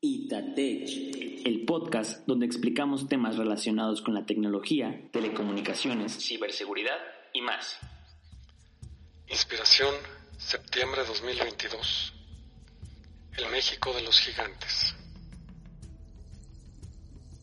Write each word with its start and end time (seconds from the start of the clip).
Itatech, 0.00 1.44
el 1.44 1.64
podcast 1.64 2.24
donde 2.24 2.46
explicamos 2.46 3.08
temas 3.08 3.36
relacionados 3.36 4.00
con 4.00 4.14
la 4.14 4.24
tecnología, 4.26 5.10
telecomunicaciones, 5.10 6.16
ciberseguridad 6.16 6.98
y 7.34 7.40
más. 7.42 7.78
Inspiración, 9.28 9.92
septiembre 10.36 11.00
2022. 11.04 12.14
El 13.38 13.50
México 13.50 13.92
de 13.92 14.02
los 14.02 14.20
gigantes. 14.20 14.94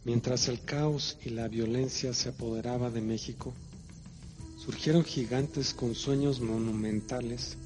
Mientras 0.06 0.48
el 0.48 0.64
caos 0.64 1.18
y 1.26 1.32
la 1.32 1.50
violencia 1.50 2.14
se 2.14 2.30
apoderaba 2.30 2.90
de 2.90 3.02
México, 3.02 3.54
surgieron 4.58 5.04
gigantes 5.04 5.74
con 5.74 5.94
sueños 5.94 6.40
monumentales 6.40 7.58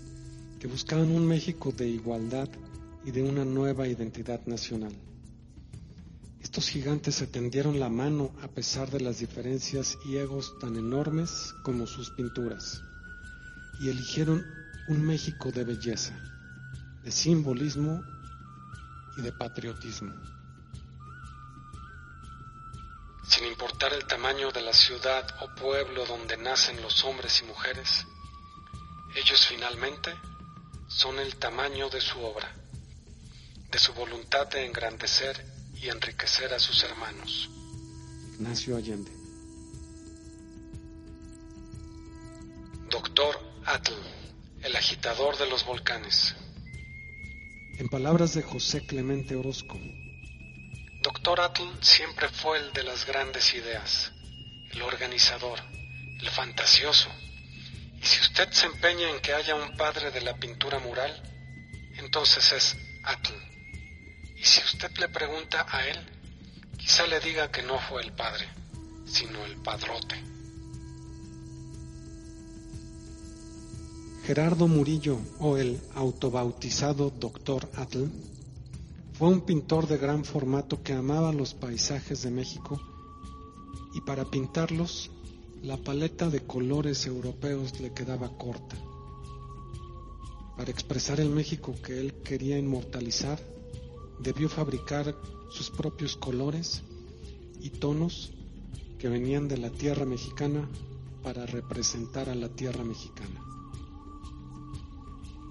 que 0.59 0.65
buscaban 0.65 1.11
un 1.11 1.27
México 1.27 1.71
de 1.71 1.87
igualdad 1.87 2.49
y 3.09 3.11
de 3.11 3.23
una 3.23 3.43
nueva 3.43 3.87
identidad 3.87 4.39
nacional. 4.45 4.95
Estos 6.43 6.69
gigantes 6.69 7.15
se 7.15 7.25
tendieron 7.25 7.79
la 7.79 7.89
mano 7.89 8.35
a 8.43 8.47
pesar 8.47 8.91
de 8.91 8.99
las 8.99 9.17
diferencias 9.17 9.97
y 10.05 10.17
egos 10.17 10.53
tan 10.59 10.75
enormes 10.75 11.55
como 11.63 11.87
sus 11.87 12.11
pinturas, 12.11 12.83
y 13.81 13.89
eligieron 13.89 14.45
un 14.89 15.03
México 15.03 15.51
de 15.51 15.63
belleza, 15.63 16.15
de 17.03 17.11
simbolismo 17.11 17.99
y 19.17 19.23
de 19.23 19.31
patriotismo. 19.31 20.13
Sin 23.27 23.45
importar 23.45 23.91
el 23.93 24.05
tamaño 24.05 24.51
de 24.51 24.61
la 24.61 24.73
ciudad 24.73 25.25
o 25.41 25.55
pueblo 25.55 26.05
donde 26.05 26.37
nacen 26.37 26.79
los 26.83 27.03
hombres 27.05 27.41
y 27.41 27.47
mujeres, 27.47 28.05
ellos 29.15 29.47
finalmente 29.47 30.11
son 30.87 31.17
el 31.17 31.37
tamaño 31.37 31.89
de 31.89 32.01
su 32.01 32.19
obra 32.19 32.59
de 33.71 33.79
su 33.79 33.93
voluntad 33.93 34.47
de 34.47 34.65
engrandecer 34.65 35.45
y 35.75 35.89
enriquecer 35.89 36.53
a 36.53 36.59
sus 36.59 36.83
hermanos. 36.83 37.49
Ignacio 38.35 38.77
Allende. 38.77 39.11
Doctor 42.89 43.39
Atl, 43.65 43.93
el 44.63 44.75
agitador 44.75 45.37
de 45.37 45.47
los 45.47 45.65
volcanes. 45.65 46.35
En 47.77 47.87
palabras 47.87 48.33
de 48.33 48.41
José 48.41 48.85
Clemente 48.85 49.35
Orozco, 49.35 49.79
Doctor 51.01 51.39
Atl 51.39 51.63
siempre 51.81 52.27
fue 52.27 52.57
el 52.57 52.73
de 52.73 52.83
las 52.83 53.05
grandes 53.05 53.53
ideas, 53.53 54.11
el 54.71 54.81
organizador, 54.81 55.59
el 56.19 56.29
fantasioso. 56.29 57.09
Y 58.01 58.05
si 58.05 58.19
usted 58.21 58.51
se 58.51 58.65
empeña 58.65 59.09
en 59.09 59.21
que 59.21 59.33
haya 59.33 59.55
un 59.55 59.77
padre 59.77 60.11
de 60.11 60.21
la 60.21 60.35
pintura 60.35 60.79
mural, 60.79 61.13
entonces 61.97 62.51
es 62.51 62.75
Atl. 63.03 63.48
Y 64.39 64.45
si 64.45 64.61
usted 64.61 64.89
le 64.99 65.09
pregunta 65.09 65.65
a 65.69 65.85
él, 65.85 65.97
quizá 66.77 67.05
le 67.07 67.19
diga 67.19 67.51
que 67.51 67.61
no 67.61 67.77
fue 67.77 68.01
el 68.01 68.13
padre, 68.13 68.47
sino 69.05 69.43
el 69.45 69.57
padrote. 69.57 70.15
Gerardo 74.25 74.67
Murillo, 74.67 75.19
o 75.39 75.57
el 75.57 75.81
autobautizado 75.95 77.09
Doctor 77.09 77.69
Atl, 77.75 78.05
fue 79.13 79.27
un 79.27 79.41
pintor 79.41 79.87
de 79.87 79.97
gran 79.97 80.23
formato 80.23 80.81
que 80.83 80.93
amaba 80.93 81.33
los 81.33 81.53
paisajes 81.53 82.21
de 82.21 82.31
México 82.31 82.79
y 83.93 84.01
para 84.01 84.23
pintarlos 84.23 85.11
la 85.63 85.75
paleta 85.75 86.29
de 86.29 86.45
colores 86.45 87.05
europeos 87.05 87.81
le 87.81 87.91
quedaba 87.91 88.37
corta. 88.37 88.77
Para 90.55 90.71
expresar 90.71 91.19
el 91.19 91.29
México 91.29 91.75
que 91.83 91.99
él 91.99 92.13
quería 92.23 92.57
inmortalizar, 92.57 93.39
debió 94.19 94.49
fabricar 94.49 95.15
sus 95.49 95.69
propios 95.69 96.15
colores 96.15 96.83
y 97.59 97.69
tonos 97.69 98.31
que 98.97 99.09
venían 99.09 99.47
de 99.47 99.57
la 99.57 99.69
tierra 99.69 100.05
mexicana 100.05 100.67
para 101.23 101.45
representar 101.45 102.29
a 102.29 102.35
la 102.35 102.49
tierra 102.49 102.83
mexicana. 102.83 103.41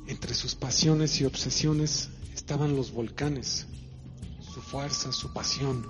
Entre 0.06 0.34
sus 0.34 0.54
pasiones 0.54 1.20
y 1.20 1.24
obsesiones 1.24 2.08
estaban 2.34 2.76
los 2.76 2.92
volcanes, 2.92 3.66
su 4.40 4.62
fuerza, 4.62 5.12
su 5.12 5.32
pasión, 5.32 5.86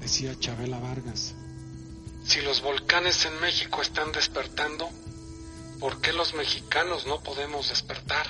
decía 0.00 0.38
Chabela 0.38 0.78
Vargas. 0.78 1.34
Si 2.24 2.40
los 2.42 2.62
volcanes 2.62 3.24
en 3.24 3.40
México 3.40 3.80
están 3.82 4.12
despertando, 4.12 4.88
¿por 5.80 6.00
qué 6.00 6.12
los 6.12 6.34
mexicanos 6.34 7.06
no 7.06 7.22
podemos 7.22 7.68
despertar? 7.68 8.26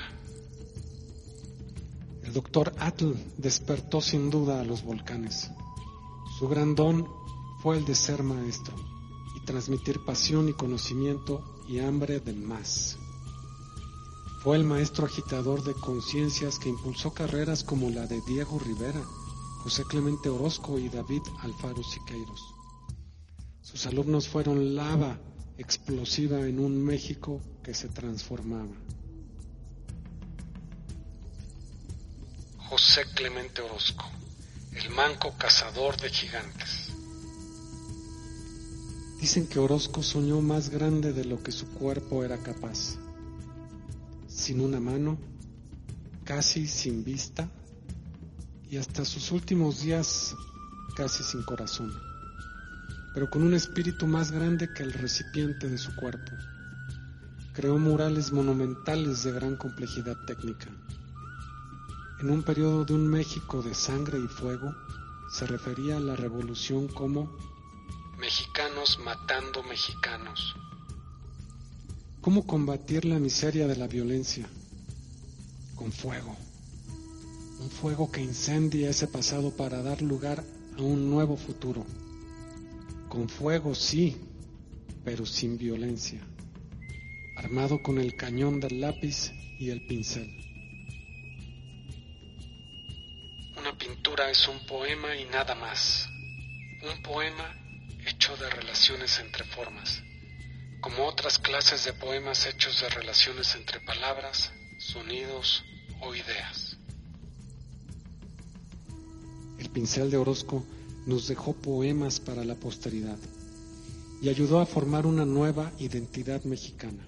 El 2.32 2.36
doctor 2.36 2.72
Atl 2.78 3.12
despertó 3.36 4.00
sin 4.00 4.30
duda 4.30 4.62
a 4.62 4.64
los 4.64 4.82
volcanes. 4.82 5.50
Su 6.38 6.48
gran 6.48 6.74
don 6.74 7.06
fue 7.62 7.76
el 7.76 7.84
de 7.84 7.94
ser 7.94 8.22
maestro 8.22 8.74
y 9.36 9.44
transmitir 9.44 10.02
pasión 10.06 10.48
y 10.48 10.54
conocimiento 10.54 11.44
y 11.68 11.80
hambre 11.80 12.20
de 12.20 12.32
más. 12.32 12.96
Fue 14.42 14.56
el 14.56 14.64
maestro 14.64 15.04
agitador 15.04 15.62
de 15.62 15.74
conciencias 15.74 16.58
que 16.58 16.70
impulsó 16.70 17.12
carreras 17.12 17.64
como 17.64 17.90
la 17.90 18.06
de 18.06 18.22
Diego 18.22 18.58
Rivera, 18.58 19.02
José 19.62 19.84
Clemente 19.84 20.30
Orozco 20.30 20.78
y 20.78 20.88
David 20.88 21.20
Alfaro 21.40 21.82
Siqueiros. 21.84 22.40
Sus 23.60 23.84
alumnos 23.84 24.26
fueron 24.26 24.74
lava 24.74 25.20
explosiva 25.58 26.48
en 26.48 26.60
un 26.60 26.82
México 26.82 27.42
que 27.62 27.74
se 27.74 27.90
transformaba. 27.90 28.72
José 32.72 33.04
Clemente 33.14 33.60
Orozco, 33.60 34.10
el 34.72 34.88
manco 34.94 35.34
cazador 35.36 35.94
de 36.00 36.08
gigantes. 36.08 36.90
Dicen 39.20 39.46
que 39.46 39.58
Orozco 39.58 40.02
soñó 40.02 40.40
más 40.40 40.70
grande 40.70 41.12
de 41.12 41.26
lo 41.26 41.42
que 41.42 41.52
su 41.52 41.68
cuerpo 41.74 42.24
era 42.24 42.38
capaz, 42.38 42.96
sin 44.26 44.62
una 44.62 44.80
mano, 44.80 45.18
casi 46.24 46.66
sin 46.66 47.04
vista 47.04 47.46
y 48.70 48.78
hasta 48.78 49.04
sus 49.04 49.32
últimos 49.32 49.82
días 49.82 50.34
casi 50.96 51.22
sin 51.24 51.42
corazón, 51.42 51.92
pero 53.12 53.28
con 53.28 53.42
un 53.42 53.52
espíritu 53.52 54.06
más 54.06 54.30
grande 54.30 54.72
que 54.72 54.82
el 54.82 54.94
recipiente 54.94 55.68
de 55.68 55.76
su 55.76 55.94
cuerpo. 55.94 56.32
Creó 57.52 57.76
murales 57.76 58.32
monumentales 58.32 59.24
de 59.24 59.32
gran 59.32 59.56
complejidad 59.56 60.16
técnica 60.26 60.70
en 62.22 62.30
un 62.30 62.44
periodo 62.44 62.84
de 62.84 62.94
un 62.94 63.08
México 63.08 63.62
de 63.62 63.74
sangre 63.74 64.16
y 64.16 64.28
fuego, 64.28 64.72
se 65.28 65.44
refería 65.44 65.96
a 65.96 66.00
la 66.00 66.14
revolución 66.14 66.86
como 66.86 67.36
mexicanos 68.16 69.00
matando 69.04 69.64
mexicanos. 69.64 70.54
¿Cómo 72.20 72.46
combatir 72.46 73.04
la 73.06 73.18
miseria 73.18 73.66
de 73.66 73.74
la 73.74 73.88
violencia? 73.88 74.46
Con 75.74 75.90
fuego. 75.90 76.36
Un 77.58 77.68
fuego 77.68 78.12
que 78.12 78.20
incendie 78.22 78.88
ese 78.88 79.08
pasado 79.08 79.50
para 79.50 79.82
dar 79.82 80.00
lugar 80.00 80.44
a 80.78 80.80
un 80.80 81.10
nuevo 81.10 81.36
futuro. 81.36 81.84
Con 83.08 83.28
fuego 83.28 83.74
sí, 83.74 84.16
pero 85.04 85.26
sin 85.26 85.58
violencia. 85.58 86.20
Armado 87.36 87.82
con 87.82 87.98
el 87.98 88.14
cañón 88.14 88.60
del 88.60 88.80
lápiz 88.80 89.32
y 89.58 89.70
el 89.70 89.84
pincel. 89.88 90.51
Es 94.30 94.48
un 94.48 94.64
poema 94.66 95.14
y 95.16 95.24
nada 95.26 95.54
más. 95.54 96.08
Un 96.82 97.02
poema 97.02 97.54
hecho 98.06 98.36
de 98.36 98.50
relaciones 98.50 99.18
entre 99.20 99.44
formas, 99.44 100.02
como 100.80 101.04
otras 101.06 101.38
clases 101.38 101.84
de 101.84 101.92
poemas 101.92 102.46
hechos 102.46 102.80
de 102.80 102.88
relaciones 102.88 103.54
entre 103.54 103.80
palabras, 103.80 104.52
sonidos 104.78 105.64
o 106.00 106.14
ideas. 106.14 106.76
El 109.58 109.70
pincel 109.70 110.10
de 110.10 110.16
Orozco 110.16 110.64
nos 111.06 111.28
dejó 111.28 111.54
poemas 111.54 112.18
para 112.18 112.44
la 112.44 112.56
posteridad 112.56 113.18
y 114.20 114.28
ayudó 114.28 114.60
a 114.60 114.66
formar 114.66 115.06
una 115.06 115.24
nueva 115.24 115.72
identidad 115.78 116.42
mexicana. 116.44 117.06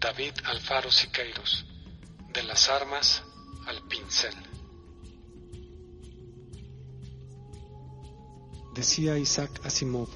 David 0.00 0.32
Alfaro 0.44 0.90
Siqueiros, 0.90 1.64
de 2.32 2.42
las 2.44 2.68
armas 2.68 3.22
al 3.66 3.82
pincel. 3.88 4.34
Decía 8.74 9.18
Isaac 9.18 9.60
Asimov, 9.64 10.08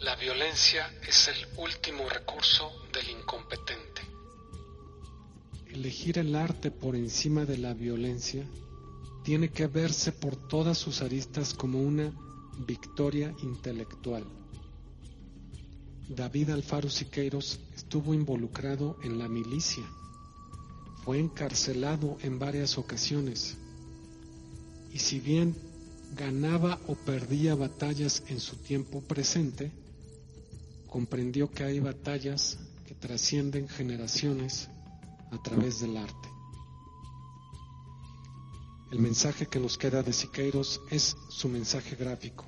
la 0.00 0.14
violencia 0.16 0.92
es 1.08 1.28
el 1.28 1.46
último 1.58 2.08
recurso 2.08 2.70
del 2.92 3.10
incompetente. 3.10 4.02
Elegir 5.68 6.18
el 6.18 6.34
arte 6.36 6.70
por 6.70 6.94
encima 6.96 7.44
de 7.44 7.58
la 7.58 7.74
violencia 7.74 8.44
tiene 9.24 9.50
que 9.50 9.66
verse 9.66 10.12
por 10.12 10.36
todas 10.48 10.78
sus 10.78 11.02
aristas 11.02 11.54
como 11.54 11.80
una 11.80 12.12
victoria 12.66 13.34
intelectual. 13.42 14.24
David 16.08 16.50
Alfaro 16.50 16.88
Siqueiros 16.88 17.58
estuvo 17.74 18.14
involucrado 18.14 18.98
en 19.02 19.18
la 19.18 19.28
milicia. 19.28 19.84
Fue 21.06 21.20
encarcelado 21.20 22.18
en 22.22 22.40
varias 22.40 22.78
ocasiones. 22.78 23.56
Y 24.92 24.98
si 24.98 25.20
bien 25.20 25.54
ganaba 26.16 26.80
o 26.88 26.96
perdía 26.96 27.54
batallas 27.54 28.24
en 28.26 28.40
su 28.40 28.56
tiempo 28.56 29.00
presente, 29.02 29.70
comprendió 30.88 31.48
que 31.48 31.62
hay 31.62 31.78
batallas 31.78 32.58
que 32.88 32.96
trascienden 32.96 33.68
generaciones 33.68 34.68
a 35.30 35.40
través 35.40 35.78
del 35.78 35.96
arte. 35.96 36.28
El 38.90 38.98
mensaje 38.98 39.46
que 39.46 39.60
nos 39.60 39.78
queda 39.78 40.02
de 40.02 40.12
Siqueiros 40.12 40.80
es 40.90 41.16
su 41.28 41.48
mensaje 41.48 41.94
gráfico, 41.94 42.44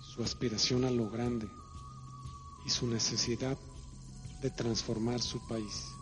su 0.00 0.24
aspiración 0.24 0.84
a 0.84 0.90
lo 0.90 1.08
grande 1.08 1.48
y 2.66 2.70
su 2.70 2.88
necesidad 2.88 3.56
de 4.42 4.50
transformar 4.50 5.22
su 5.22 5.38
país. 5.46 5.97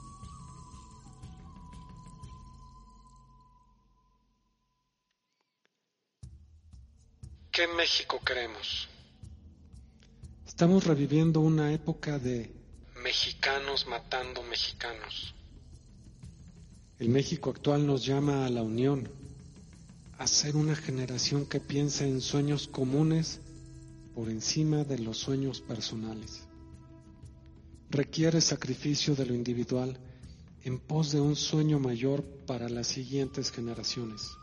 ¿Qué 7.56 7.66
México 7.68 8.20
queremos? 8.22 8.86
Estamos 10.46 10.84
reviviendo 10.84 11.40
una 11.40 11.72
época 11.72 12.18
de 12.18 12.52
mexicanos 13.02 13.86
matando 13.86 14.42
mexicanos. 14.42 15.34
El 16.98 17.08
México 17.08 17.48
actual 17.48 17.86
nos 17.86 18.04
llama 18.04 18.44
a 18.44 18.50
la 18.50 18.62
unión, 18.62 19.08
a 20.18 20.26
ser 20.26 20.54
una 20.54 20.76
generación 20.76 21.46
que 21.46 21.58
piense 21.58 22.06
en 22.06 22.20
sueños 22.20 22.68
comunes 22.68 23.40
por 24.14 24.28
encima 24.28 24.84
de 24.84 24.98
los 24.98 25.16
sueños 25.16 25.62
personales. 25.62 26.42
Requiere 27.88 28.42
sacrificio 28.42 29.14
de 29.14 29.24
lo 29.24 29.34
individual 29.34 29.98
en 30.62 30.78
pos 30.78 31.10
de 31.10 31.22
un 31.22 31.34
sueño 31.34 31.78
mayor 31.78 32.22
para 32.46 32.68
las 32.68 32.86
siguientes 32.86 33.50
generaciones. 33.50 34.36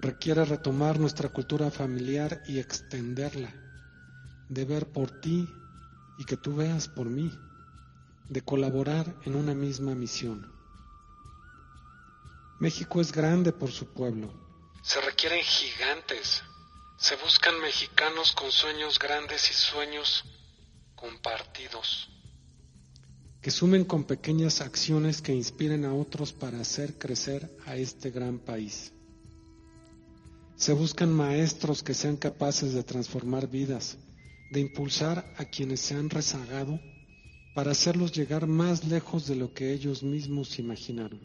Requiere 0.00 0.44
retomar 0.44 1.00
nuestra 1.00 1.28
cultura 1.28 1.70
familiar 1.70 2.42
y 2.46 2.58
extenderla, 2.58 3.52
de 4.48 4.64
ver 4.64 4.86
por 4.92 5.20
ti 5.20 5.48
y 6.18 6.24
que 6.24 6.36
tú 6.36 6.54
veas 6.54 6.88
por 6.88 7.06
mí, 7.06 7.32
de 8.28 8.42
colaborar 8.42 9.16
en 9.24 9.34
una 9.34 9.54
misma 9.54 9.94
misión. 9.94 10.52
México 12.60 13.00
es 13.00 13.12
grande 13.12 13.52
por 13.52 13.70
su 13.70 13.92
pueblo. 13.92 14.32
Se 14.82 15.00
requieren 15.00 15.42
gigantes. 15.42 16.42
Se 16.96 17.14
buscan 17.16 17.60
mexicanos 17.60 18.32
con 18.32 18.50
sueños 18.50 18.98
grandes 18.98 19.50
y 19.50 19.54
sueños 19.54 20.24
compartidos. 20.96 22.08
Que 23.40 23.52
sumen 23.52 23.84
con 23.84 24.04
pequeñas 24.04 24.60
acciones 24.60 25.22
que 25.22 25.32
inspiren 25.32 25.84
a 25.84 25.94
otros 25.94 26.32
para 26.32 26.60
hacer 26.60 26.98
crecer 26.98 27.56
a 27.66 27.76
este 27.76 28.10
gran 28.10 28.40
país. 28.40 28.92
Se 30.58 30.72
buscan 30.72 31.12
maestros 31.12 31.84
que 31.84 31.94
sean 31.94 32.16
capaces 32.16 32.74
de 32.74 32.82
transformar 32.82 33.48
vidas, 33.48 33.96
de 34.50 34.58
impulsar 34.58 35.32
a 35.38 35.44
quienes 35.44 35.78
se 35.78 35.94
han 35.94 36.10
rezagado 36.10 36.80
para 37.54 37.70
hacerlos 37.70 38.10
llegar 38.10 38.48
más 38.48 38.84
lejos 38.84 39.28
de 39.28 39.36
lo 39.36 39.54
que 39.54 39.72
ellos 39.72 40.02
mismos 40.02 40.58
imaginaron. 40.58 41.20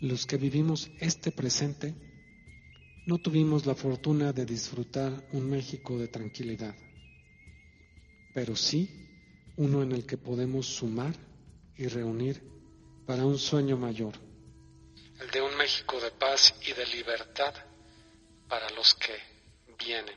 Los 0.00 0.24
que 0.24 0.38
vivimos 0.38 0.90
este 1.00 1.30
presente 1.30 1.94
no 3.06 3.18
tuvimos 3.18 3.66
la 3.66 3.74
fortuna 3.74 4.32
de 4.32 4.46
disfrutar 4.46 5.28
un 5.34 5.50
México 5.50 5.98
de 5.98 6.08
tranquilidad, 6.08 6.74
pero 8.32 8.56
sí 8.56 8.88
uno 9.58 9.82
en 9.82 9.92
el 9.92 10.06
que 10.06 10.16
podemos 10.16 10.66
sumar 10.66 11.14
y 11.76 11.88
reunir 11.88 12.42
para 13.04 13.26
un 13.26 13.36
sueño 13.36 13.76
mayor, 13.76 14.29
el 15.20 15.30
de 15.30 15.42
un 15.42 15.56
México 15.56 16.00
de 16.00 16.10
paz 16.10 16.54
y 16.66 16.72
de 16.72 16.86
libertad 16.86 17.54
para 18.48 18.68
los 18.70 18.94
que 18.94 19.14
vienen. 19.78 20.16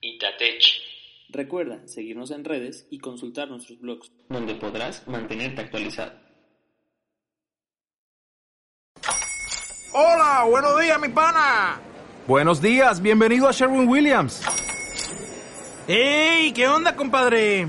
Itatech. 0.00 0.62
Recuerda 1.28 1.86
seguirnos 1.86 2.32
en 2.32 2.44
redes 2.44 2.86
y 2.90 2.98
consultar 2.98 3.48
nuestros 3.48 3.78
blogs, 3.80 4.10
donde 4.28 4.54
podrás 4.54 5.06
mantenerte 5.06 5.60
actualizado. 5.60 6.12
Hola, 9.92 10.44
buenos 10.48 10.80
días, 10.80 11.00
mi 11.00 11.08
pana. 11.08 11.80
Buenos 12.26 12.60
días, 12.60 13.00
bienvenido 13.00 13.48
a 13.48 13.52
Sherwin 13.52 13.88
Williams. 13.88 14.42
¡Ey! 15.86 16.52
¿Qué 16.52 16.66
onda, 16.68 16.96
compadre? 16.96 17.68